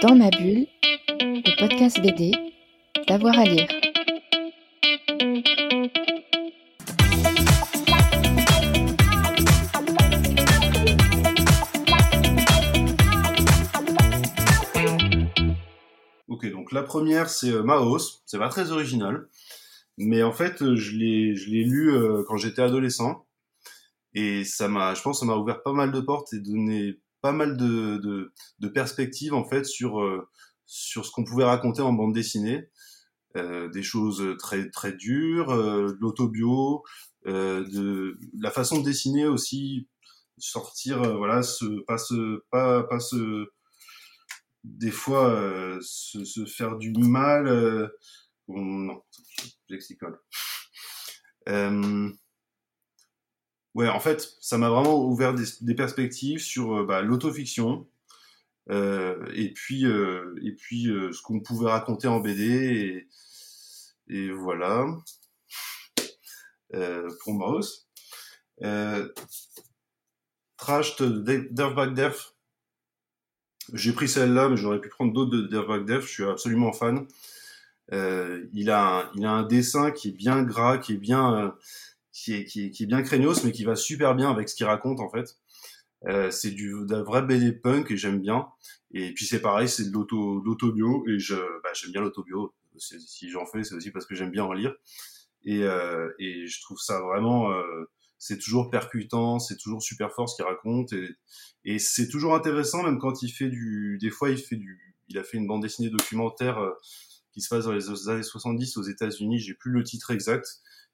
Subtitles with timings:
[0.00, 0.68] Dans ma bulle,
[1.18, 2.30] le podcast BD,
[3.08, 3.66] d'avoir à lire.
[16.28, 19.26] Ok, donc la première c'est euh, Maos, c'est pas très original,
[19.96, 23.26] mais en fait euh, je l'ai lu euh, quand j'étais adolescent.
[24.14, 27.32] Et ça m'a, je pense, ça m'a ouvert pas mal de portes et donné pas
[27.32, 30.28] mal de, de, de perspectives en fait sur euh,
[30.66, 32.68] sur ce qu'on pouvait raconter en bande dessinée,
[33.36, 36.82] euh, des choses très très dures, euh, de l'autobio,
[37.26, 39.88] euh, de la façon de dessiner aussi,
[40.38, 43.46] sortir, euh, voilà, se, pas se pas pas se
[44.64, 47.90] des fois euh, se, se faire du mal.
[48.48, 49.02] Bon, non,
[49.68, 50.18] j'explique mal.
[53.78, 57.86] Ouais, en fait, ça m'a vraiment ouvert des, perspectives sur euh, bah, l'autofiction
[58.70, 63.06] euh, et puis euh, et puis ce qu'on pouvait raconter en BD
[64.08, 64.84] et, voilà
[67.20, 67.88] pour Mouse.
[68.64, 69.08] Euh,
[70.56, 72.34] Trash de Derfback Def.
[73.74, 76.04] J'ai pris celle-là, mais j'aurais pu prendre d'autres de Derfback Def.
[76.04, 77.06] Je suis absolument fan.
[77.92, 81.54] Il a un, il a un dessin qui est bien gras, qui est bien
[82.24, 84.54] qui est, qui est, qui est bien craignos, mais qui va super bien avec ce
[84.54, 85.36] qu'il raconte en fait.
[86.06, 88.46] Euh, c'est du d'un vrai BD punk et j'aime bien.
[88.92, 92.54] Et puis c'est pareil, c'est de l'auto l'autobio et je bah, j'aime bien l'autobio.
[92.76, 94.74] Si j'en fais, c'est aussi parce que j'aime bien en lire.
[95.44, 97.84] Et, euh, et je trouve ça vraiment, euh,
[98.18, 101.08] c'est toujours percutant, c'est toujours super fort ce qu'il raconte et,
[101.64, 105.18] et c'est toujours intéressant même quand il fait du, des fois il fait du, il
[105.18, 106.72] a fait une bande dessinée documentaire euh,
[107.40, 109.38] se passe dans les années 70 aux États-Unis.
[109.38, 110.46] J'ai plus le titre exact,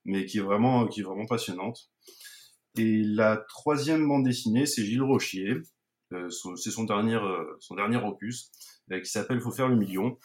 [0.04, 1.90] mais qui est vraiment, qui est vraiment passionnante.
[2.76, 5.54] Et la troisième bande dessinée, c'est Gilles Rochier.
[6.12, 8.50] Euh, c'est son dernier, euh, son dernier opus,
[8.92, 10.18] euh, qui s'appelle Faut faire le million.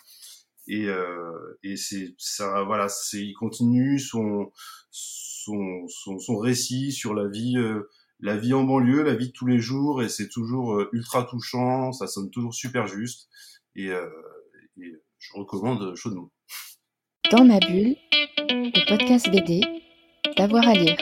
[0.68, 0.88] Et,
[1.64, 4.52] et c'est ça, voilà, c'est il continue son
[4.92, 7.56] son, son récit sur la vie,
[8.20, 11.92] la vie en banlieue, la vie de tous les jours, et c'est toujours ultra touchant,
[11.92, 13.30] ça sonne toujours super juste,
[15.20, 16.32] je recommande chaudement.
[17.32, 17.96] Dans ma bulle,
[18.50, 19.62] le podcast BD,
[20.38, 20.98] d'avoir à lire.